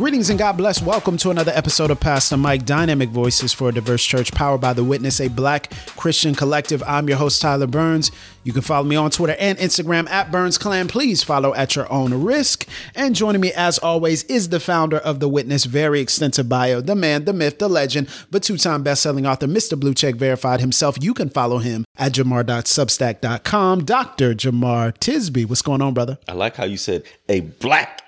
[0.00, 0.80] Greetings and God bless.
[0.80, 4.62] Welcome to another episode of Pass the Mic, Dynamic Voices for a Diverse Church, powered
[4.62, 6.82] by The Witness, a black Christian collective.
[6.86, 8.10] I'm your host, Tyler Burns.
[8.42, 10.88] You can follow me on Twitter and Instagram at Burns Clan.
[10.88, 12.66] Please follow at your own risk.
[12.94, 16.96] And joining me, as always, is the founder of The Witness, very extensive bio, the
[16.96, 19.78] man, the myth, the legend, but two time best-selling author, Mr.
[19.78, 20.96] Blue Check Verified himself.
[20.98, 23.84] You can follow him at jamar.substack.com.
[23.84, 24.34] Dr.
[24.34, 25.46] Jemar Tisby.
[25.46, 26.16] What's going on, brother?
[26.26, 28.00] I like how you said a black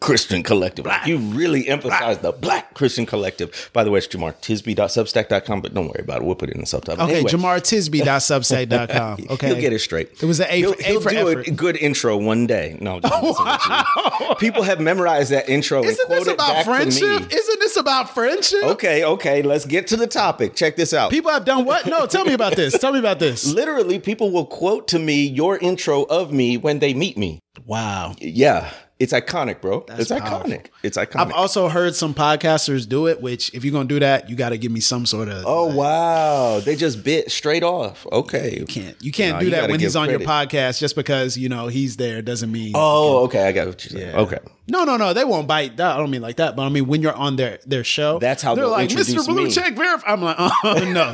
[0.00, 0.84] Christian collective.
[0.86, 3.70] Like you really emphasize the black Christian collective.
[3.72, 6.24] By the way, it's jemartisby.substack.com, but don't worry about it.
[6.24, 7.04] We'll put it in the subtitle.
[7.04, 9.26] Okay, Anyway, jemartisby.substack.com.
[9.36, 9.48] Okay.
[9.48, 10.10] He'll get it straight.
[10.22, 11.48] It was an A he'll, for- he'll for do effort.
[11.48, 12.76] a good intro one day.
[12.80, 14.34] No, just messing with you.
[14.36, 15.82] people have memorized that intro.
[15.82, 17.32] Isn't this about friendship?
[17.32, 18.62] Isn't this about friendship?
[18.62, 20.54] Okay, okay, let's get to the topic.
[20.54, 21.10] Check this out.
[21.10, 21.86] People have done what?
[21.86, 22.78] No, tell me about this.
[22.78, 23.46] Tell me about this.
[23.52, 27.40] Literally, people will quote to me your intro of me when they meet me.
[27.64, 28.14] Wow.
[28.18, 29.84] Yeah, it's iconic, bro.
[29.90, 30.50] it's powerful.
[30.50, 30.66] iconic.
[30.82, 31.16] It's iconic.
[31.20, 34.50] I've also heard some podcasters do it, which if you're gonna do that, you got
[34.50, 35.44] to give me some sort of.
[35.46, 36.60] Oh wow!
[36.60, 38.06] They just bit straight off.
[38.10, 38.56] Okay.
[38.58, 41.48] you can't you can't No, do that when he's on your podcast just because you
[41.48, 42.72] know he's there doesn't mean.
[42.74, 43.46] Oh, okay.
[43.46, 44.14] I got what you're saying.
[44.14, 44.20] Yeah.
[44.22, 44.38] Okay.
[44.68, 45.12] No, no, no.
[45.12, 45.76] They won't bite.
[45.76, 48.18] That, I don't mean like that, but I mean when you're on their their show,
[48.18, 49.24] That's how they're like Mr.
[49.26, 50.10] Blue me." Check Verify.
[50.12, 51.12] I'm like, oh no.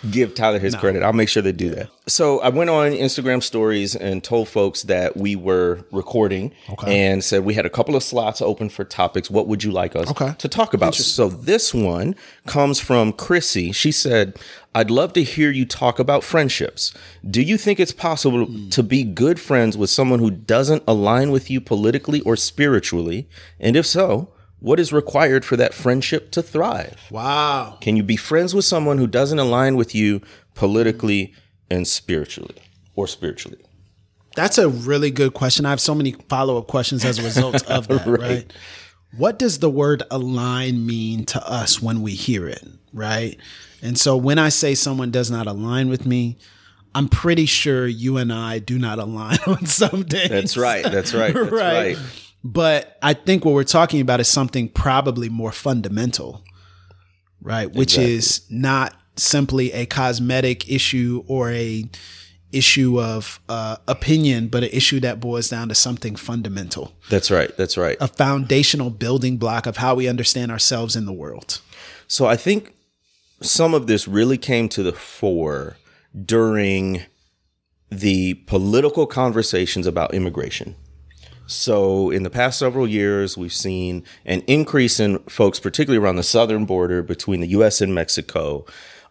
[0.10, 1.02] Give Tyler his credit.
[1.02, 1.88] I'll make sure they do that.
[2.06, 6.52] So I went on Instagram stories and told folks that we were recording
[6.86, 9.30] and said we had a couple of slots open for topics.
[9.30, 10.32] What would you like us Okay.
[10.38, 10.94] to talk about?
[10.94, 12.14] So this one
[12.46, 13.72] comes from Chrissy.
[13.72, 14.38] She said,
[14.76, 16.92] I'd love to hear you talk about friendships.
[17.26, 18.68] Do you think it's possible hmm.
[18.68, 23.26] to be good friends with someone who doesn't align with you politically or spiritually?
[23.58, 27.00] And if so, what is required for that friendship to thrive?
[27.10, 27.78] wow.
[27.80, 30.20] Can you be friends with someone who doesn't align with you
[30.54, 31.32] politically
[31.70, 32.60] and spiritually
[32.94, 33.64] or spiritually?
[34.34, 35.64] That's a really good question.
[35.64, 38.20] I have so many follow up questions as a result of that, right.
[38.20, 38.52] Right.
[39.16, 42.62] What does the word align mean to us when we hear it,
[42.92, 43.40] right?
[43.82, 46.38] And so when I say someone does not align with me,
[46.94, 50.30] I'm pretty sure you and I do not align on some days.
[50.30, 50.82] That's right.
[50.84, 51.34] That's right.
[51.34, 51.98] That's right.
[52.42, 56.42] But I think what we're talking about is something probably more fundamental,
[57.42, 57.66] right?
[57.72, 58.14] Which Exactly.
[58.14, 61.88] is not simply a cosmetic issue or a
[62.52, 67.54] issue of uh, opinion, but an issue that boils down to something fundamental, That's right.
[67.56, 67.96] That's right.
[68.00, 71.60] a foundational building block of how we understand ourselves in the world.
[72.06, 72.72] So I think
[73.40, 75.76] some of this really came to the fore
[76.24, 77.02] during
[77.90, 80.74] the political conversations about immigration.
[81.46, 86.24] So in the past several years, we've seen an increase in folks, particularly around the
[86.24, 87.80] southern border between the U.S.
[87.80, 88.66] and Mexico.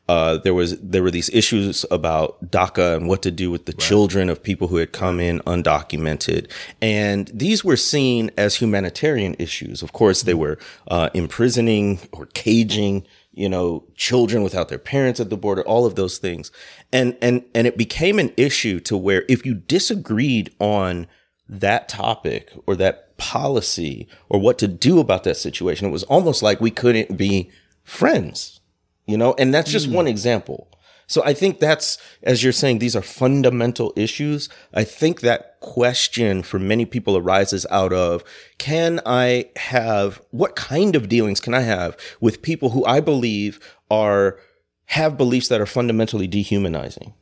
[0.08, 3.74] Uh, there was there were these issues about DACA and what to do with the
[3.74, 9.81] children of people who had come in undocumented, and these were seen as humanitarian issues.
[9.81, 10.59] Of course, they were
[10.90, 13.03] uh, imprisoning or caging,
[13.35, 15.62] you know, children without their parents at the border.
[15.63, 16.51] All of those things,
[16.91, 21.07] and and and it became an issue to where if you disagreed on
[21.47, 25.88] that topic or that policy or what to do about that situation.
[25.88, 27.50] It was almost like we couldn't be
[27.84, 28.59] friends,
[29.06, 29.94] you know, and that's just mm.
[29.94, 30.67] one example.
[31.07, 34.49] So I think that's, as you're saying, these are fundamental issues.
[34.73, 38.23] I think that question for many people arises out of,
[38.57, 43.59] can I have, what kind of dealings can I have with people who I believe
[43.91, 44.39] are,
[44.85, 47.13] have beliefs that are fundamentally dehumanizing?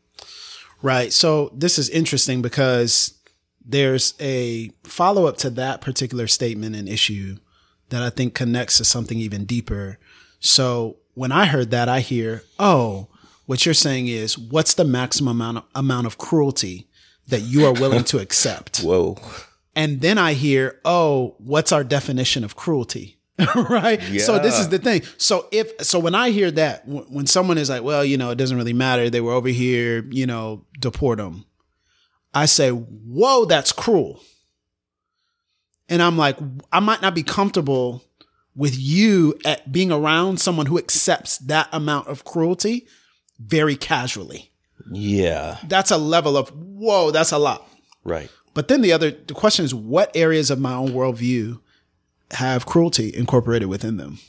[0.81, 1.13] Right.
[1.13, 3.13] So this is interesting because
[3.65, 7.37] there's a follow up to that particular statement and issue
[7.89, 9.97] that I think connects to something even deeper.
[10.39, 13.07] So when I heard that, I hear, oh,
[13.45, 16.87] what you're saying is what's the maximum amount of, amount of cruelty
[17.27, 18.79] that you are willing to accept?
[18.83, 19.17] Whoa.
[19.75, 23.17] And then I hear, oh, what's our definition of cruelty?
[23.55, 24.01] right.
[24.09, 24.23] Yeah.
[24.23, 25.01] So this is the thing.
[25.17, 28.29] So if, so when I hear that, w- when someone is like, well, you know,
[28.29, 29.09] it doesn't really matter.
[29.09, 31.45] They were over here, you know, deport them.
[32.33, 34.21] I say, whoa, that's cruel.
[35.89, 36.37] And I'm like,
[36.71, 38.03] I might not be comfortable
[38.55, 42.87] with you at being around someone who accepts that amount of cruelty
[43.45, 44.51] very casually.
[44.91, 45.57] Yeah.
[45.67, 47.67] That's a level of, whoa, that's a lot.
[48.03, 48.29] Right.
[48.53, 51.61] but then the other the question is what areas of my own worldview
[52.31, 54.19] have cruelty incorporated within them?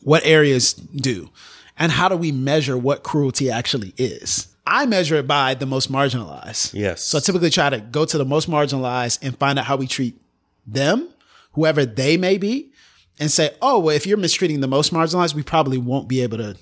[0.00, 1.30] What areas do?
[1.78, 4.48] And how do we measure what cruelty actually is?
[4.66, 6.74] I measure it by the most marginalized.
[6.74, 7.02] Yes.
[7.02, 9.86] So I typically try to go to the most marginalized and find out how we
[9.86, 10.20] treat
[10.66, 11.08] them,
[11.52, 12.72] whoever they may be,
[13.20, 16.38] and say, oh, well, if you're mistreating the most marginalized, we probably won't be able
[16.38, 16.56] to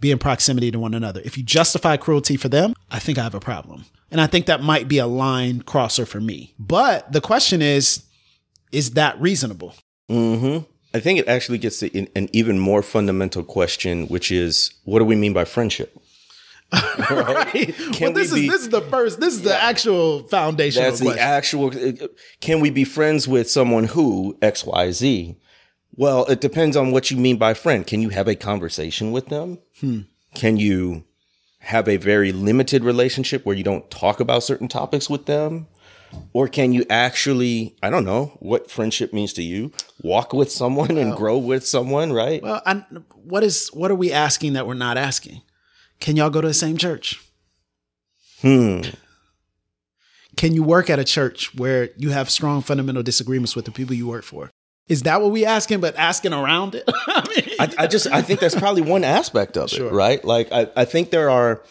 [0.00, 1.20] be in proximity to one another.
[1.24, 3.84] If you justify cruelty for them, I think I have a problem.
[4.10, 6.54] And I think that might be a line crosser for me.
[6.58, 8.04] But the question is,
[8.72, 9.74] is that reasonable?
[10.10, 10.64] Mm-hmm.
[10.92, 15.04] I think it actually gets to an, even more fundamental question, which is, what do
[15.04, 15.96] we mean by friendship?
[17.10, 17.74] right.
[17.92, 19.18] Can well, this we is be- this is the first.
[19.18, 20.82] This is the actual foundation.
[20.82, 21.20] That's the question.
[21.20, 21.72] actual.
[22.40, 25.36] Can we be friends with someone who X Y Z?
[25.96, 27.86] Well, it depends on what you mean by friend.
[27.86, 29.58] Can you have a conversation with them?
[30.34, 31.04] Can you
[31.60, 35.66] have a very limited relationship where you don't talk about certain topics with them?
[36.32, 39.72] Or can you actually, I don't know what friendship means to you,
[40.02, 42.42] walk with someone and grow with someone, right?
[42.42, 42.84] well, I,
[43.14, 45.42] what is what are we asking that we're not asking?
[46.00, 47.20] Can y'all go to the same church?
[48.40, 48.80] Hmm.
[50.36, 53.94] Can you work at a church where you have strong fundamental disagreements with the people
[53.94, 54.50] you work for?
[54.90, 55.80] Is that what we asking?
[55.80, 56.84] But asking around it.
[56.88, 59.86] I mean, I, I just I think that's probably one aspect of Sure.
[59.88, 60.22] it, right?
[60.24, 61.62] Like I, I think there are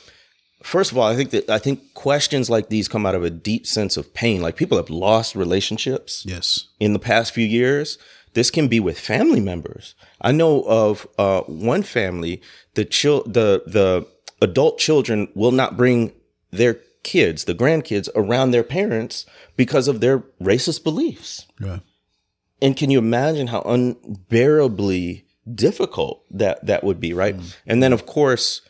[0.64, 3.30] first of all, I think that I think questions like these come out of a
[3.30, 4.42] deep sense of pain.
[4.42, 6.68] Like people have lost relationships yes.
[6.80, 7.98] in the past few years.
[8.34, 9.96] This can be with family members.
[10.22, 12.42] I know of uh, one family,
[12.76, 14.08] the chil- the the
[14.42, 16.14] adult children will not bring
[16.52, 19.26] their kids, the grandkids, around their parents
[19.58, 21.46] because of their racist beliefs.
[21.60, 21.80] Yeah.
[22.62, 27.38] And can you imagine how unbearably difficult that that would be, right?
[27.38, 27.56] Mm.
[27.66, 28.62] And then of course,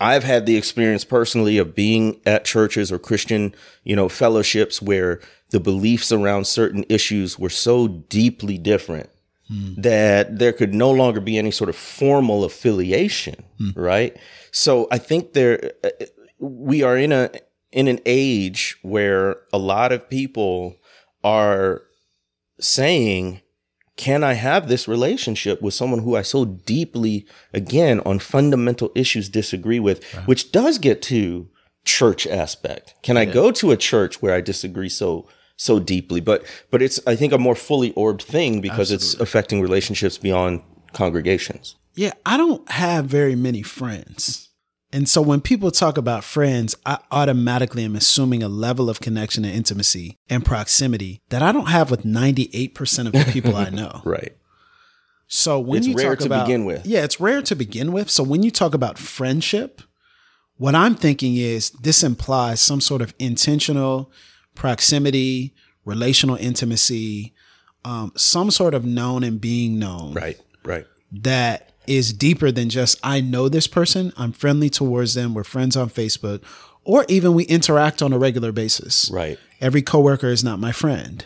[0.00, 3.54] I've had the experience personally of being at churches or Christian,
[3.84, 5.20] you know, fellowships where
[5.50, 9.10] the beliefs around certain issues were so deeply different
[9.48, 9.74] hmm.
[9.76, 13.70] that there could no longer be any sort of formal affiliation, hmm.
[13.74, 14.16] right?
[14.52, 15.72] So I think there
[16.38, 17.30] we are in a
[17.70, 20.76] in an age where a lot of people
[21.22, 21.82] are
[22.60, 23.40] saying,
[23.96, 29.28] can I have this relationship with someone who I so deeply, again, on fundamental issues
[29.28, 31.48] disagree with, which does get to
[31.84, 32.94] church aspect.
[33.02, 36.20] Can I go to a church where I disagree so so deeply?
[36.20, 40.62] But but it's I think a more fully orbed thing because it's affecting relationships beyond
[40.92, 41.76] congregations.
[41.94, 44.49] Yeah, I don't have very many friends.
[44.92, 49.44] And so when people talk about friends, I automatically am assuming a level of connection
[49.44, 54.02] and intimacy and proximity that I don't have with 98% of the people I know.
[54.04, 54.36] Right.
[55.32, 56.84] So when It's you rare talk to about, begin with.
[56.84, 58.10] Yeah, it's rare to begin with.
[58.10, 59.80] So when you talk about friendship,
[60.56, 64.10] what I'm thinking is this implies some sort of intentional
[64.56, 65.54] proximity,
[65.84, 67.32] relational intimacy,
[67.84, 70.38] um, some sort of known and being known Right.
[70.64, 70.86] Right.
[71.12, 75.76] that is deeper than just I know this person, I'm friendly towards them, we're friends
[75.76, 76.42] on Facebook,
[76.84, 79.10] or even we interact on a regular basis.
[79.12, 79.38] Right.
[79.60, 81.24] Every coworker is not my friend.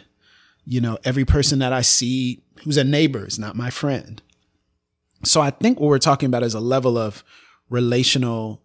[0.65, 4.23] You know, every person that I see who's a neighbor is not my friend.
[5.23, 7.23] So I think what we're talking about is a level of
[7.69, 8.63] relational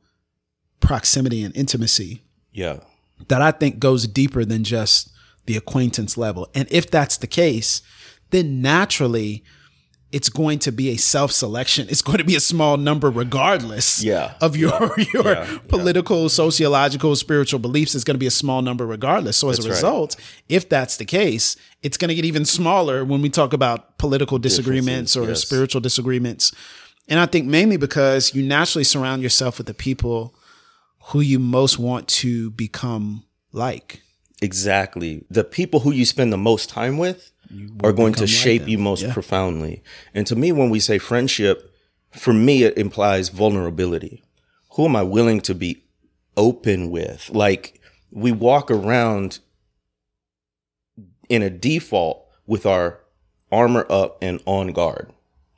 [0.79, 2.21] proximity and intimacy
[2.53, 2.79] Yeah.
[3.27, 5.09] that I think goes deeper than just
[5.45, 6.47] the acquaintance level.
[6.55, 7.81] And if that's the case,
[8.29, 9.43] then naturally
[10.11, 11.87] it's going to be a self-selection.
[11.89, 14.33] It's going to be a small number regardless Yeah.
[14.41, 14.71] of your
[15.13, 15.57] your Yeah.
[15.67, 17.93] political, sociological, spiritual beliefs.
[17.93, 19.37] It's going to be a small number regardless.
[19.37, 19.75] So as a That's right.
[19.75, 20.15] result,
[20.47, 24.39] if that's the case, it's going to get even smaller when we talk about political
[24.39, 25.41] disagreements or yes.
[25.41, 26.51] spiritual disagreements.
[27.07, 30.33] And I think mainly because you naturally surround yourself with the people
[31.11, 34.01] who you most want to become like.
[34.41, 35.23] Exactly.
[35.29, 37.31] The people who you spend the most time with
[37.83, 39.13] are going to become like shape you most Yeah.
[39.13, 39.81] profoundly.
[40.13, 41.73] And to me, when we say friendship,
[42.11, 44.23] for me, it implies vulnerability.
[44.73, 45.83] Who am I willing to be
[46.37, 47.29] open with?
[47.33, 47.79] Like
[48.11, 49.39] we walk around
[51.27, 52.99] in a default with our
[53.51, 55.11] armor up and on guard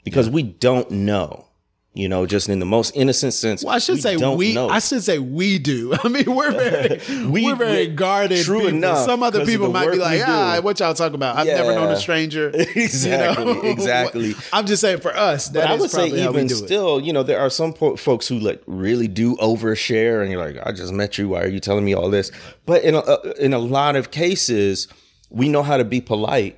[0.04, 1.48] because we don't know,
[1.94, 3.66] you know, just in the most innocent sense.
[3.66, 4.54] Well, I should we say we.
[4.54, 4.70] know.
[4.70, 5.94] I should say we do.
[6.04, 8.46] I mean, we're very, We- are very guarded.
[8.46, 8.78] true people.
[8.78, 11.36] enough, Some other people might be like, ah, what y'all talking about?
[11.38, 12.52] I've never known a stranger.
[12.76, 14.36] Exactly, exactly.
[14.54, 16.54] I'm just saying for us, that But I would say probably how we even do
[16.56, 16.66] it.
[16.66, 20.44] still, you know, there are some po- folks who like really do overshare, and you're
[20.44, 21.30] like, I just met you.
[21.30, 22.32] Why are you telling me all this?
[22.66, 24.88] But in a, uh, in a lot of cases,
[25.30, 26.58] we know how to be polite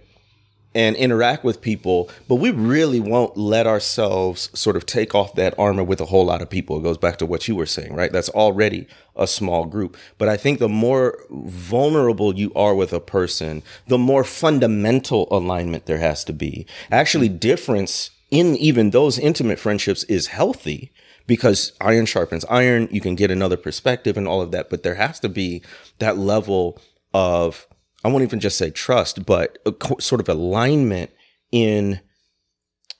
[0.76, 5.58] and interact with people, but we really won't let ourselves sort of take off that
[5.58, 6.78] armor with a whole lot of people.
[6.78, 8.12] It goes back to what you were saying, right?
[8.12, 9.96] That's already a small group.
[10.18, 15.86] But I think the more vulnerable you are with a person, the more fundamental alignment
[15.86, 16.66] there has to be.
[16.92, 20.92] Actually, difference in even those intimate friendships is healthy
[21.28, 22.88] because iron sharpens iron.
[22.92, 25.62] You can get another perspective and all of that, but there has to be
[26.00, 26.82] that level
[27.14, 27.68] of
[28.04, 31.12] I won't even just say trust, but a co- sort of alignment
[31.52, 32.02] in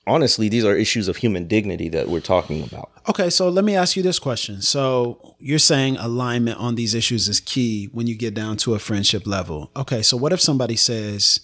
[0.06, 2.90] honestly, these are issues of human dignity that we're talking about.
[3.08, 4.62] Okay, so let me ask you this question.
[4.62, 8.78] So you're saying alignment on these issues is key when you get down to a
[8.78, 9.70] friendship level.
[9.76, 11.40] Okay, so what if somebody says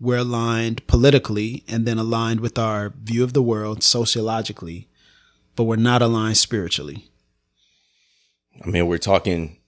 [0.00, 4.88] we're aligned politically and then aligned with our view of the world sociologically,
[5.54, 7.08] but we're not aligned spiritually?
[8.64, 9.58] I mean, we're talking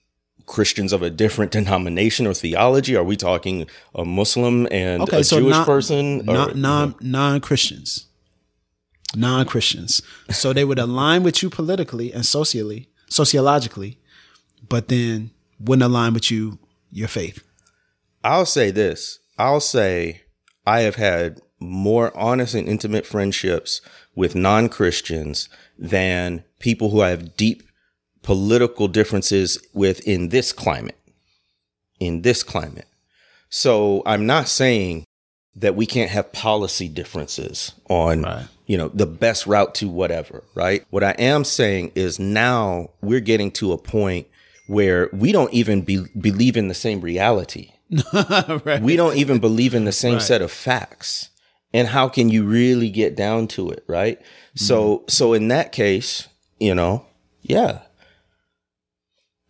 [0.45, 2.95] Christians of a different denomination or theology?
[2.95, 6.29] Are we talking a Muslim and Okay, a so Jewish non, person?
[6.29, 8.05] Or- non non non Christians,
[9.15, 10.01] non Christians.
[10.29, 13.97] So they would align with you politically and socially, sociologically,
[14.67, 16.59] but then wouldn't align with you
[16.91, 17.43] your faith.
[18.23, 19.19] I'll say this.
[19.37, 20.21] I'll say
[20.65, 23.81] I have had more honest and intimate friendships
[24.15, 27.63] with non Christians than people who I have deep
[28.25, 30.97] political differences within this climate.
[31.99, 32.87] In this climate.
[33.49, 35.05] So I'm not saying
[35.55, 38.47] that we can't have policy differences on Right.
[38.65, 43.21] you know the best route to whatever right what i am saying is now we're
[43.21, 44.27] getting to a point
[44.67, 47.71] where we don't even be, believe in the same reality
[48.65, 48.81] right.
[48.81, 50.21] we don't even believe in the same Right.
[50.21, 51.29] set of facts
[51.73, 54.19] and how can you really get down to it right
[54.55, 55.03] so Mm-hmm.
[55.07, 56.27] so in that case
[56.59, 57.05] you know
[57.43, 57.79] yeah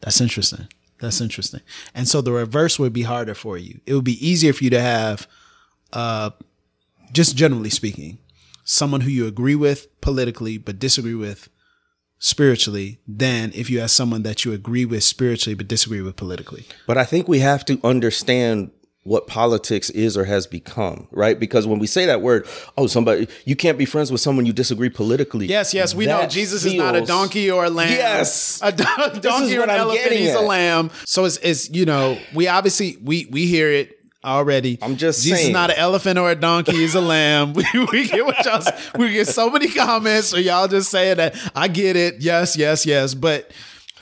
[0.05, 0.67] That's interesting.
[0.99, 1.61] That's interesting.
[1.93, 3.81] And so the reverse would be harder for you.
[3.85, 5.27] It would be easier for you to have,
[5.91, 6.29] uh,
[7.11, 8.19] just generally speaking,
[8.63, 11.49] someone who you agree with politically but disagree with
[12.19, 16.65] spiritually than if you have someone that you agree with spiritually but disagree with politically.
[16.87, 18.71] But I think we have to understand
[19.05, 21.39] what politics is or has become, right?
[21.39, 24.51] Because when we say that word, oh, somebody, you can't be friends with someone you
[24.51, 25.45] disagree politically.
[25.45, 27.91] Yes, yes, we know Jesus is not a donkey or a lamb.
[27.91, 28.59] Yes.
[28.63, 30.11] a don- donkey or an I'm elephant.
[30.11, 30.89] He's a lamb.
[31.05, 34.79] So it's, it's you know we obviously we we hear it already.
[34.81, 36.71] I'm just Jesus is not an elephant or a donkey.
[36.71, 37.53] He's a lamb.
[37.73, 38.63] We, we get what y'all.
[38.97, 41.35] We get so many comments, or y'all just saying that.
[41.55, 42.21] I get it.
[42.21, 43.13] Yes, yes, yes.
[43.13, 43.51] But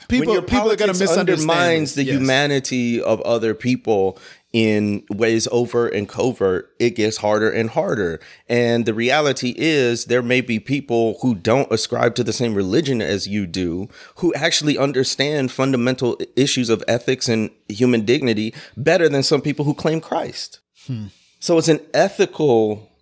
[0.08, 1.50] people people are going to misunderstand.
[1.50, 2.14] undermines the Yes.
[2.16, 4.18] humanity of other people
[4.54, 8.20] in ways overt and covert, it gets harder and harder.
[8.48, 13.02] And the reality is there may be people who don't ascribe to the same religion
[13.02, 19.24] as you do, who actually understand fundamental issues of ethics and human dignity better than
[19.24, 20.60] some people who claim Christ.
[20.86, 21.06] Hmm.
[21.40, 22.92] So it's an ethical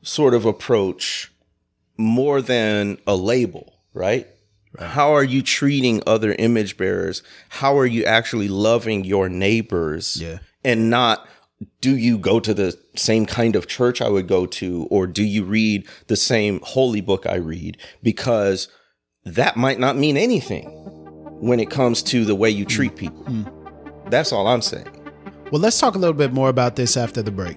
[0.00, 1.30] sort of approach
[1.98, 4.26] more than a label, right?
[4.78, 7.22] How are you treating other image bearers?
[7.50, 10.16] How are you actually loving your neighbors?
[10.20, 10.38] Yeah.
[10.64, 11.26] And not
[11.80, 15.22] do you go to the same kind of church I would go to or do
[15.22, 17.78] you read the same holy book I read?
[18.02, 18.68] Because
[19.24, 20.66] that might not mean anything
[21.40, 23.24] when it comes to the way you treat people.
[23.24, 24.10] Hmm.
[24.10, 24.88] That's all I'm saying.
[25.50, 27.56] Well, let's talk a little bit more about this after the break.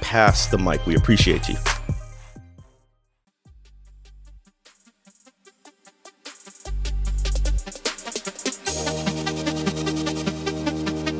[0.00, 0.84] pass the mic.
[0.86, 1.56] We appreciate you.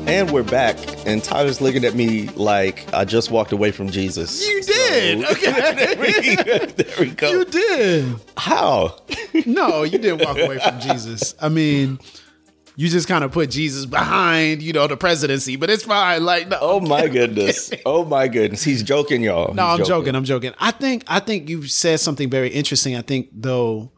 [0.07, 4.47] And we're back, and Tyler's looking at me like I just walked away from Jesus.
[4.47, 5.25] You did.
[5.25, 5.51] Okay.
[5.73, 6.35] there, we,
[6.83, 7.31] there we go.
[7.31, 8.15] You did.
[8.37, 8.97] How?
[9.45, 11.35] No, you didn't walk away from Jesus.
[11.41, 11.99] I mean,
[12.75, 16.25] you just kind of put Jesus behind, you know, the presidency, but it's fine.
[16.25, 17.71] Like, no, Oh my goodness.
[17.85, 18.63] Oh my goodness.
[18.63, 19.53] He's joking, y'all.
[19.53, 20.15] no, He's I'm joking.
[20.15, 20.53] I'm joking.
[20.59, 22.95] I think, I think you've said something very interesting.
[22.95, 23.91] I think though,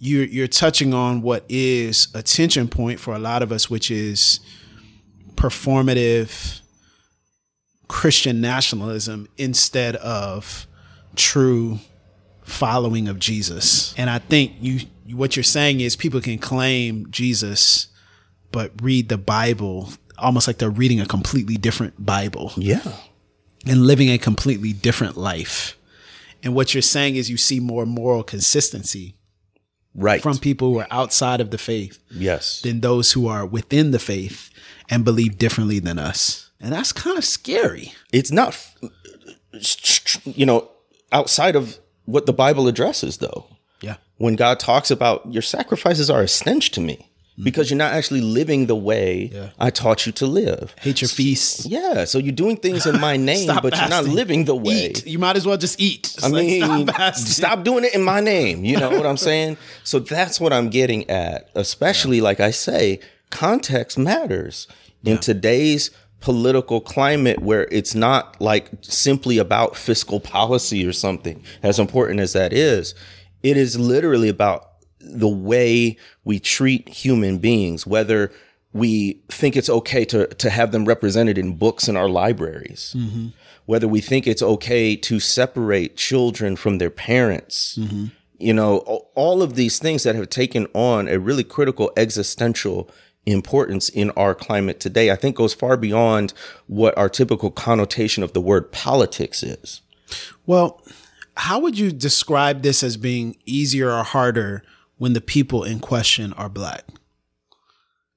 [0.00, 3.90] you're you're touching on what is a tension point for a lot of us, which
[3.90, 4.38] is
[5.34, 6.60] performative
[7.88, 10.66] Christian nationalism instead of
[11.16, 11.78] true
[12.42, 13.94] following of Jesus.
[13.96, 14.80] And I think you
[15.12, 17.88] what you're saying is people can claim Jesus
[18.52, 22.82] but read the Bible almost like they're reading a completely different Bible Yeah.
[23.66, 25.76] and living a completely different life.
[26.42, 29.14] And what you're saying is you see more moral consistency
[29.94, 30.22] Right.
[30.22, 32.60] from people who are outside of the faith yes.
[32.62, 34.50] than those who are within the faith
[34.88, 36.50] and believe differently than us.
[36.60, 37.92] And that's kind of scary.
[38.12, 38.56] It's not,
[40.24, 40.68] you know,
[41.12, 43.46] outside of what the Bible addresses, though.
[43.80, 43.96] Yeah.
[44.16, 47.44] When God talks about your sacrifices are a stench to me mm-hmm.
[47.44, 49.50] because you're not actually living the way Yeah.
[49.58, 50.74] I taught you to live.
[50.80, 51.66] Hate your feasts.
[51.66, 52.04] Yeah.
[52.04, 54.88] So you're doing things in my name, but you're not living the way.
[54.88, 55.06] Eat.
[55.06, 56.12] You might as well just eat.
[56.14, 58.64] It's I like, mean, stop stop doing it in my name.
[58.64, 59.56] You know what I'm saying?
[59.84, 61.50] So that's what I'm getting at.
[61.54, 64.66] Especially, like I say, context matters
[65.04, 71.78] in today's political climate where it's not like simply about fiscal policy or something, as
[71.78, 72.94] important as that is.
[73.42, 74.68] It is literally about
[75.00, 78.32] the way we treat human beings, whether
[78.72, 83.28] we think it's okay to, to have them represented in books in our libraries, mm-hmm.
[83.66, 87.78] whether we think it's okay to separate children from their parents.
[87.80, 88.06] Mm-hmm.
[88.38, 88.78] You know,
[89.14, 92.90] all of these things that have taken on a really critical existential
[93.26, 96.32] importance in our climate today, I think goes far beyond
[96.66, 99.80] what our typical connotation of the word politics is.
[100.46, 100.82] Well,
[101.38, 104.64] how would you describe this as being easier or harder
[104.96, 106.82] when the people in question are black?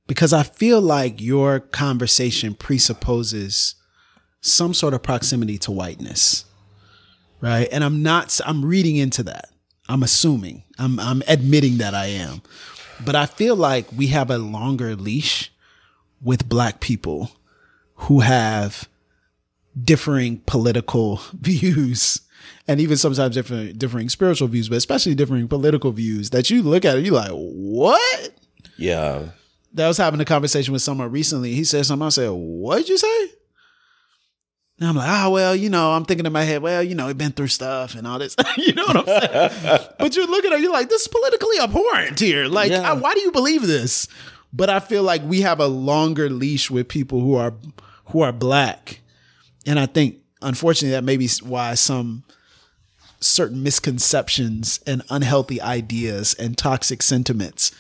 [0.07, 3.75] Because I feel like your conversation presupposes
[4.41, 6.45] some sort of proximity to whiteness.
[7.41, 7.69] Right?
[7.71, 9.49] And I'm not I'm reading into that.
[9.87, 10.63] I'm assuming.
[10.79, 12.41] I'm I'm admitting that I am.
[13.05, 15.51] But I feel like we have a longer leash
[16.23, 17.31] with black people
[17.93, 18.89] who have
[19.79, 22.21] differing political views
[22.67, 26.85] and even sometimes different differing spiritual views, but especially differing political views that you look
[26.85, 28.29] at it, you like, what?
[28.77, 29.29] Yeah.
[29.73, 31.53] That was having a conversation with someone recently.
[31.53, 32.05] He said something.
[32.05, 33.27] I said, What'd you say?
[34.79, 37.05] And I'm like, ah, well, you know, I'm thinking in my head, well, you know,
[37.05, 38.35] we've been through stuff and all this.
[38.57, 39.79] you know what I'm saying?
[39.99, 42.47] but you're looking at it, you're like, this is politically abhorrent here.
[42.47, 42.89] Like, Yeah.
[42.89, 44.07] I- why do you believe this?
[44.51, 47.53] But I feel like we have a longer leash with people who are
[48.05, 48.99] who are black.
[49.65, 52.23] And I think unfortunately that may be why some
[53.21, 57.71] certain misconceptions and unhealthy ideas and toxic sentiments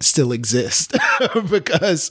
[0.00, 0.96] still exist
[1.50, 2.10] because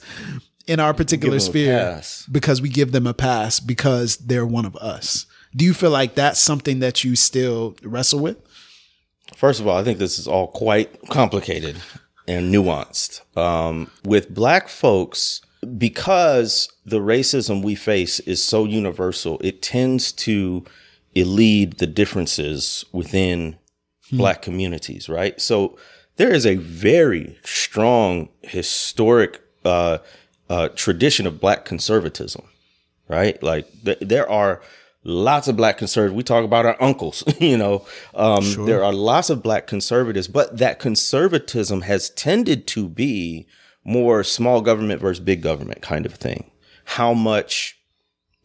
[0.66, 4.46] in our particular Give them a sphere because we give them a pass because they're
[4.46, 5.26] one of us.
[5.54, 8.38] Do you feel like that's something that you still wrestle with?
[9.34, 11.76] First of all, I think this is all quite complicated
[12.26, 13.36] and nuanced.
[13.36, 15.40] Um, with black folks,
[15.76, 20.64] because the racism we face is so universal, it tends to
[21.14, 23.56] elide the differences within
[24.12, 25.40] black communities, right?
[25.40, 25.78] So
[26.16, 29.98] there is a very strong historic uh,
[30.50, 32.44] uh, tradition of black conservatism
[33.08, 33.42] right?
[33.42, 34.62] Like th- there are
[35.04, 36.16] lots of black conservatives.
[36.16, 37.86] We talk about our uncles, you know.
[38.14, 43.46] Um, There are lots of black conservatives, but that conservatism has tended to be
[43.84, 46.50] more small government versus big government kind of thing.
[46.84, 47.78] How much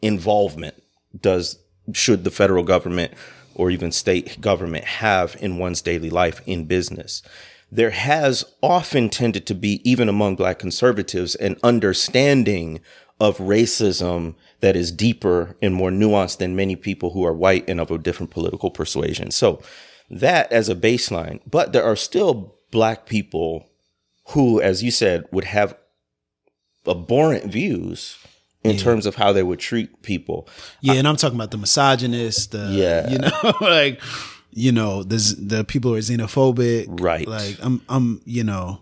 [0.02, 0.74] involvement
[1.18, 1.58] does
[1.92, 3.12] should the federal government
[3.54, 7.22] or even state government have in one's daily life in business?
[7.70, 12.80] There has often tended to be, even among black conservatives, an understanding
[13.20, 17.80] of racism that is deeper and more nuanced than many people who are white and
[17.80, 19.30] of a different political persuasion.
[19.30, 19.62] So
[20.08, 23.68] that as a baseline, but there are still black people
[24.28, 25.76] who, as you said, would have
[26.86, 28.18] abhorrent views
[28.64, 30.48] in terms of how they would treat people.
[30.80, 33.08] Yeah, and I'm talking about the misogynist, the Yeah.
[33.10, 34.00] you know, like
[34.50, 37.26] you know, the the people who are xenophobic, Right.
[37.28, 38.80] Like I'm, I'm, you know,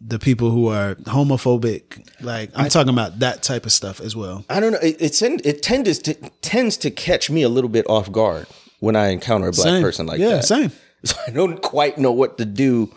[0.00, 2.08] the people who are homophobic.
[2.20, 4.44] Like I'm talking about that type of stuff as well.
[4.48, 4.78] I don't know.
[4.82, 8.46] It, it's in, it tends to tends to catch me a little bit off guard
[8.80, 9.82] when I encounter a black Same.
[9.82, 10.44] person like yeah, that.
[10.44, 10.72] same.
[11.04, 12.92] So I don't quite know what to do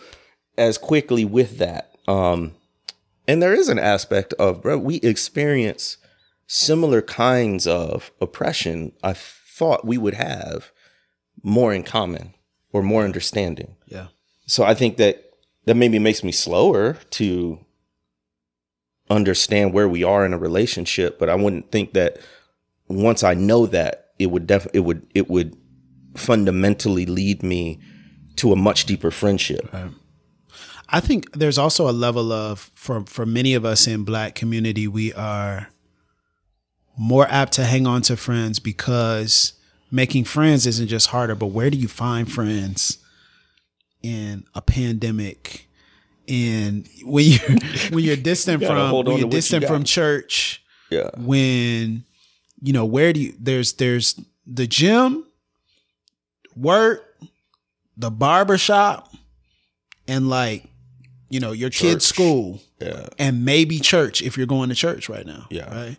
[0.58, 1.92] as quickly with that.
[2.08, 2.54] Um,
[3.28, 5.98] and there is an aspect of, bro, we experience
[6.48, 8.92] similar kinds of oppression.
[9.04, 10.72] I thought we would have
[11.44, 12.34] more in common
[12.74, 13.76] or more understanding.
[13.88, 14.08] Yeah,
[14.46, 15.26] So I think that
[15.66, 17.64] that maybe makes me slower to
[19.10, 22.18] understand where we are in a relationship, but I wouldn't think that
[22.88, 25.56] once I know that it would def it would it would
[26.16, 27.80] fundamentally lead me
[28.38, 29.70] to a much deeper friendship.
[30.92, 34.88] I think there's also a level of for for many of us in Black community,
[34.88, 35.70] we are
[36.98, 39.54] more apt to hang on to friends because
[39.90, 42.98] making friends isn't just harder, but where do you find friends
[44.04, 45.68] in a pandemic?
[46.28, 47.38] And when you
[47.92, 51.10] when you're distant gotta from when you're what you distant from church, Yeah.
[51.18, 52.04] when
[52.62, 55.26] you know where do you there's there's the gym,
[56.56, 57.04] work,
[57.96, 59.10] the barber shop,
[60.08, 60.66] and like
[61.32, 62.14] you know your kid's Church.
[62.14, 63.08] school Yeah.
[63.18, 65.48] and maybe church if you're going to church right now.
[65.50, 65.74] Yeah.
[65.74, 65.98] Right.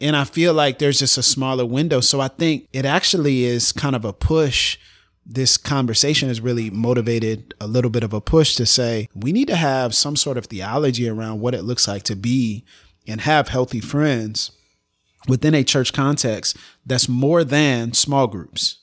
[0.00, 2.00] And I feel like there's just a smaller window.
[2.00, 4.78] So I think it actually is kind of a push.
[5.26, 9.48] This conversation has really motivated a little bit of a push to say we need
[9.48, 12.64] to have some sort of theology around what it looks like to be
[13.06, 14.52] and have healthy friends
[15.28, 18.78] within a church context that's more than small groups.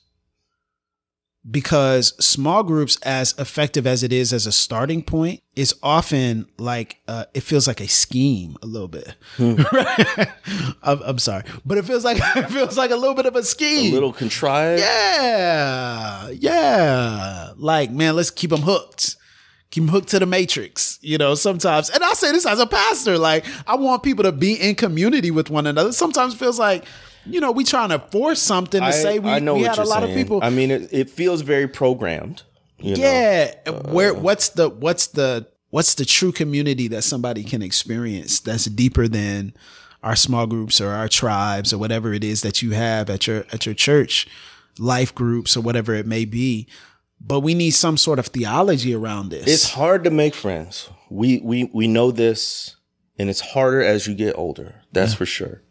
[1.50, 7.00] Because small groups, as effective as it is as a starting point, is often like
[7.08, 9.14] uh, it feels like a scheme a little bit.
[9.38, 10.28] Right?
[10.82, 13.42] I'm, I'm sorry, but it feels like it feels like a little bit of a
[13.42, 13.92] scheme.
[13.92, 14.80] A little contrived.
[14.82, 17.52] Yeah, yeah.
[17.56, 19.16] Like, man, let's keep them hooked.
[19.70, 21.90] Keep them hooked to the matrix, you know, sometimes.
[21.90, 25.30] And I say this as a pastor, like, I want people to be in community
[25.30, 25.92] with one another.
[25.92, 26.84] Sometimes it feels like,
[27.28, 29.78] you know, we trying to force something to I, say we, I know we had
[29.78, 30.12] a lot saying.
[30.12, 30.40] of people.
[30.42, 32.42] I mean, it, it feels very programmed.
[32.78, 33.02] You know?
[33.02, 33.54] yeah.
[33.66, 38.64] Uh, where what's the what's the what's the true community that somebody can experience that's
[38.66, 39.52] deeper than
[40.02, 43.44] our small groups or our tribes or whatever it is that you have at your
[43.52, 44.28] at your church
[44.78, 46.68] life groups or whatever it may be
[47.20, 50.88] but we need some sort of theology around this It's hard to make friends.
[51.10, 52.76] We we we know this,
[53.18, 54.82] and it's harder as you get older.
[54.92, 55.62] That's for sure.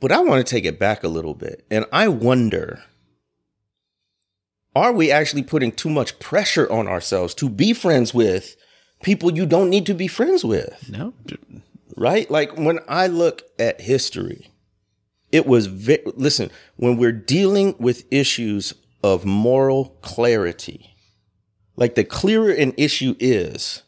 [0.00, 2.82] But I want to take it back a little bit, and I wonder:
[4.74, 8.56] Are we actually putting too much pressure on ourselves to be friends with
[9.02, 10.90] people you don't need to be friends with?
[10.90, 11.12] no
[12.00, 12.30] right?
[12.30, 14.50] Like when I look at history,
[15.30, 20.96] it was ve- listen, when we're dealing with issues of moral clarity,
[21.76, 23.82] like the clearer an issue is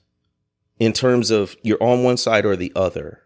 [0.79, 3.23] in terms of you're on one side or the other,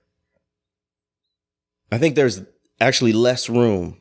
[1.91, 2.43] I think there's
[2.81, 3.99] actually less room.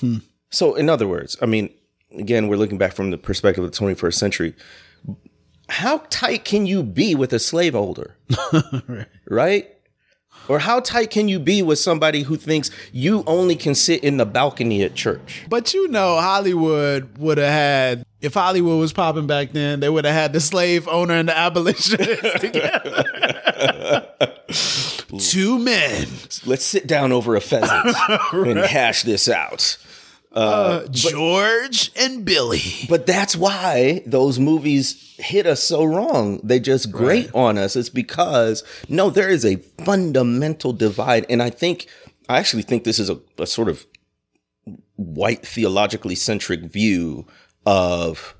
[0.00, 0.18] Hmm.
[0.50, 1.70] So, in other words, I mean,
[2.16, 4.54] again, we're looking back from the perspective of the 21st century.
[5.68, 8.16] How tight can you be with a slaveholder?
[9.28, 9.68] right?
[10.48, 14.16] Or how tight can you be with somebody who thinks you only can sit in
[14.16, 15.44] the balcony at church?
[15.48, 20.04] but you know hollywood would have had if hollywood was popping back then they would
[20.04, 23.04] have had the slave owner and the abolitionist together
[25.18, 26.06] two men
[26.44, 27.96] Let's sit down over a pheasant
[28.32, 29.78] and hash this out.
[30.32, 36.40] uh, george and billy But that's why those movies hit us so wrong.
[36.44, 37.74] They just grate on us.
[37.74, 41.24] It's because, no, there is a fundamental divide.
[41.30, 41.86] And I think,
[42.28, 43.86] I actually think this is a, a sort of
[44.96, 47.26] white theologically centric view
[47.64, 48.34] of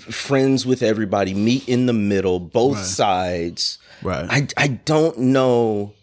[0.00, 2.86] friends with everybody, meet in the middle, both Right.
[2.86, 3.78] sides.
[4.02, 5.94] Right I, I don't know.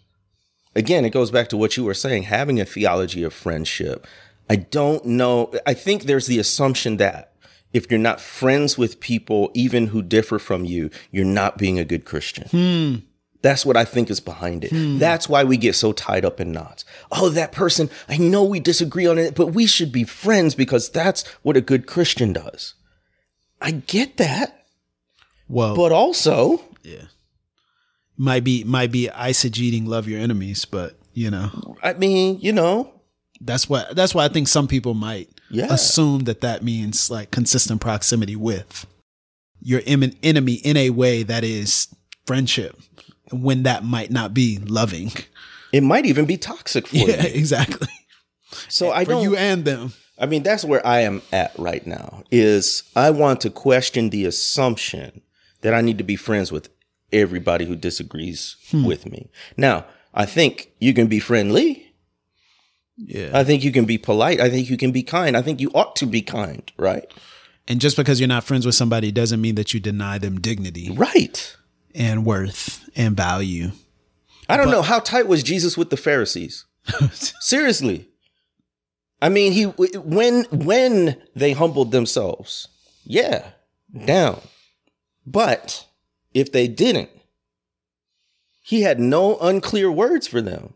[0.75, 4.07] Again, it goes back to what you were saying, having a theology of friendship.
[4.49, 5.53] I don't know.
[5.65, 7.33] I think there's the assumption that
[7.73, 11.85] if you're not friends with people, even who differ from you, you're not being a
[11.85, 12.47] good Christian.
[12.49, 13.05] Hmm.
[13.41, 14.71] That's what I think is behind it.
[14.71, 14.97] Hmm.
[14.97, 16.83] That's why we get so tied up in knots.
[17.11, 20.89] Oh, that person, I know we disagree on it, but we should be friends because
[20.89, 22.73] that's what a good Christian does.
[23.61, 24.65] I get that.
[25.47, 27.05] well But also, yeah
[28.19, 31.49] might be might be eisegeting love your enemies but you know
[31.81, 32.93] I mean, you know,
[33.41, 35.67] that's what that's why i think some people might Yeah.
[35.73, 38.85] assume that that means like consistent proximity with
[39.61, 41.87] your em- enemy in a way that is
[42.27, 42.77] friendship
[43.31, 45.11] when that might not be loving
[45.71, 47.29] it might even be toxic for yeah you.
[47.33, 47.87] exactly
[48.67, 49.23] So I for don't.
[49.23, 52.23] you and them I mean, that's where I am at right now.
[52.29, 55.21] Is I want to question the assumption
[55.61, 56.67] that I need to be friends with
[57.11, 58.85] everybody who disagrees hmm.
[58.85, 59.29] with me.
[59.57, 61.93] Now, I think you can be friendly.
[62.97, 64.39] yeah I think you can be polite.
[64.39, 65.35] I think you can be kind.
[65.37, 67.11] I think you ought to be kind, right?
[67.67, 70.89] and just because you're not friends with somebody doesn't mean that you deny them dignity
[70.89, 71.55] Right.
[71.93, 73.71] and worth and value
[74.49, 76.65] I don't know how tight was Jesus with the Pharisees.
[77.39, 78.09] Seriously.
[79.21, 82.67] I mean, he when when they humbled themselves,
[83.03, 83.51] yeah,
[84.05, 84.41] down.
[85.23, 85.85] But
[86.33, 87.09] if they didn't,
[88.61, 90.73] he had no unclear words for them.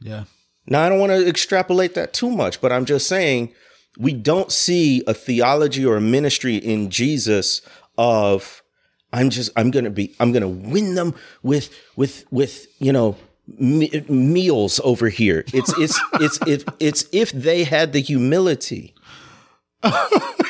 [0.00, 0.24] yeah
[0.66, 3.52] Now, I don't want to extrapolate that too much, but I'm just saying
[3.98, 7.62] we don't see a theology or a ministry in Jesus
[7.98, 8.62] of
[9.12, 12.92] I'm just I'm going to be I'm going to win them with with with, you
[12.92, 13.16] know,
[13.58, 15.44] me- meals over here.
[15.52, 18.94] It's it's it's if it's if they had the humility.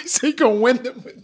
[0.06, 1.22] so you can win them with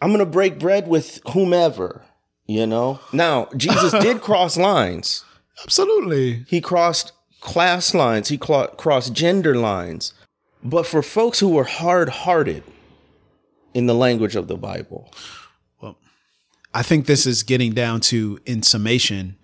[0.00, 2.02] I'm gonna break bread with whomever.
[2.46, 3.00] You know.
[3.12, 5.24] Now Jesus did cross lines.
[5.62, 6.44] Absolutely.
[6.48, 8.28] He crossed class lines.
[8.28, 10.14] He clo- crossed gender lines.
[10.62, 12.64] But for folks who were hard hearted,
[13.74, 15.12] in the language of the Bible,
[15.80, 15.96] well,
[16.74, 19.36] I think this is getting down to, in summation,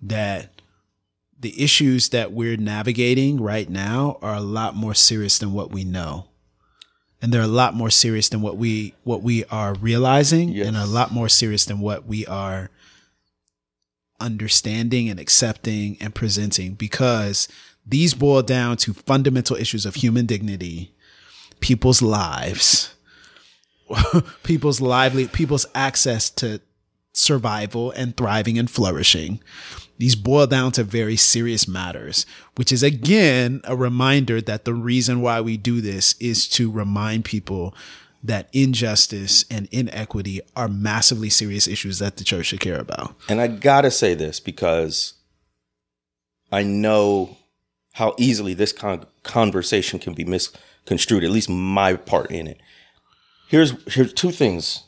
[0.00, 0.60] that
[1.38, 5.84] the issues that we're navigating right now are a lot more serious than what we
[5.84, 6.28] know.
[7.22, 10.66] And they're a lot more serious than what we what we are realizing Yes.
[10.66, 12.68] and a lot more serious than what we are
[14.20, 17.48] understanding and accepting and presenting because
[17.86, 20.94] these boil down to fundamental issues of human dignity,
[21.60, 22.94] people's lives,
[24.44, 26.60] people's lively people's access to
[27.12, 29.40] survival and thriving and flourishing.
[30.02, 35.20] These boil down to very serious matters, which is again a reminder that the reason
[35.20, 37.72] why we do this is to remind people
[38.20, 43.14] that injustice and inequity are massively serious issues that the church should care about.
[43.28, 45.14] and I gotta say this because
[46.50, 47.36] I know
[47.92, 51.22] how easily this con- conversation can be misconstrued.
[51.22, 52.58] At least my part in it.
[53.46, 54.82] Here's here's two things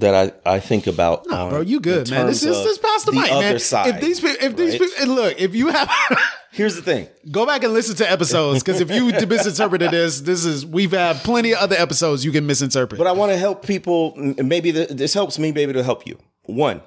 [0.00, 1.26] that I, I think about.
[1.26, 2.26] Nah, on- bro, you good, man.
[2.26, 3.58] This is this pass the, mic, other man.
[3.58, 4.90] Side, if these pe- if these right?
[4.90, 5.90] people look, if you have
[6.52, 7.08] here's the thing.
[7.30, 11.16] go back and listen to episodes because if you misinterpreted this, this is we've had
[11.18, 12.98] plenty of other episodes you can misinterpret.
[12.98, 14.14] But I want to help people.
[14.16, 15.52] Maybe th- this helps me.
[15.52, 16.18] Maybe it'll help you.
[16.42, 16.82] One,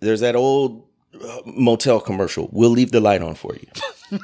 [0.00, 2.48] there's that old uh, motel commercial.
[2.52, 4.20] We'll leave the light on for you.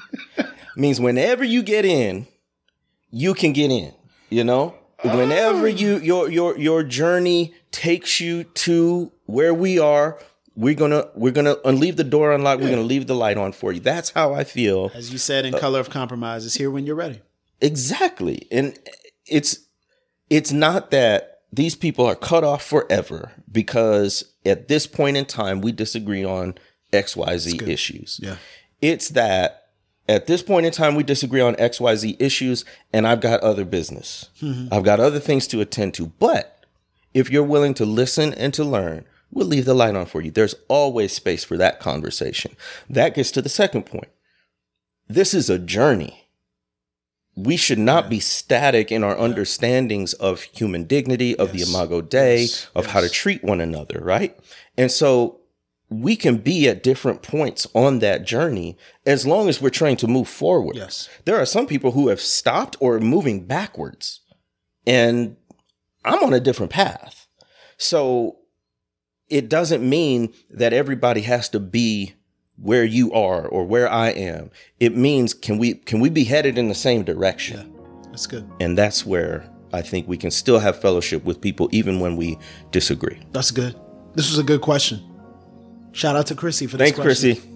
[0.76, 2.26] Means whenever you get in,
[3.10, 3.92] you can get in.
[4.28, 4.74] You know,
[5.14, 5.66] whenever oh.
[5.66, 10.18] you your your your journey takes you to where we are,
[10.54, 12.62] we're gonna we're gonna leave the door unlocked.
[12.62, 13.80] We're gonna leave the light on for you.
[13.80, 14.90] That's how I feel.
[14.94, 17.20] As you said in uh, Color of Compromise, is here when you're ready.
[17.60, 18.46] Exactly.
[18.50, 18.78] And
[19.26, 19.58] it's
[20.30, 25.60] it's not that these people are cut off forever because at this point in time
[25.60, 26.54] we disagree on
[26.92, 28.20] XYZ issues.
[28.22, 28.36] Yeah.
[28.80, 29.65] It's that
[30.08, 34.30] at this point in time we disagree on XYZ issues and I've got other business.
[34.40, 34.72] Mm-hmm.
[34.72, 36.06] I've got other things to attend to.
[36.06, 36.64] But
[37.14, 40.30] if you're willing to listen and to learn, we'll leave the light on for you.
[40.30, 42.56] There's always space for that conversation.
[42.88, 44.08] That gets to the second point.
[45.08, 46.26] This is a journey
[47.36, 52.40] we should not be static in our understandings of human dignity, of the Imago Dei,
[52.42, 52.68] Yes.
[52.74, 54.34] of how to treat one another, right?
[54.78, 55.35] And so
[55.88, 60.08] we can be at different points on that journey as long as we're trying to
[60.08, 60.76] move forward.
[60.76, 61.08] Yes.
[61.24, 64.20] There are some people who have stopped or are moving backwards,
[64.86, 65.36] and
[66.04, 67.26] I'm on a different path.
[67.76, 68.38] So
[69.28, 72.14] it doesn't mean that everybody has to be
[72.56, 74.50] where you are or where I am.
[74.80, 77.58] It means can we can we be headed in the same direction?
[77.58, 78.08] Yeah.
[78.10, 78.50] That's good.
[78.60, 82.38] And that's where I think we can still have fellowship with people even when we
[82.70, 83.20] disagree.
[83.32, 83.78] That's good.
[84.14, 85.02] This was a good question.
[85.96, 87.36] Shout out to Chrissy for this Thanks, question.
[87.36, 87.55] Chrissy.